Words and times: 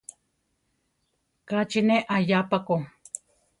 Ka 1.47 1.59
chi 1.69 1.81
ne 1.87 1.95
aʼyá 2.15 2.39
pa 2.49 2.57
ko. 2.67 2.75